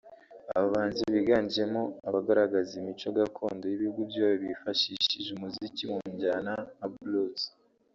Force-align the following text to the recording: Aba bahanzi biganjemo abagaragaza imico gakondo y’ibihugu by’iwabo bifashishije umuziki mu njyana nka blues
Aba 0.55 0.67
bahanzi 0.73 1.01
biganjemo 1.15 1.81
abagaragaza 2.07 2.71
imico 2.81 3.07
gakondo 3.17 3.63
y’ibihugu 3.67 3.99
by’iwabo 4.09 4.37
bifashishije 4.43 5.29
umuziki 5.33 5.81
mu 5.91 5.99
njyana 6.13 6.53
nka 6.77 6.87
blues 6.95 7.43